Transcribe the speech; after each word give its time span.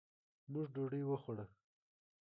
موږ 0.51 0.65
ډوډۍ 0.73 1.03
وخوړه. 1.07 1.45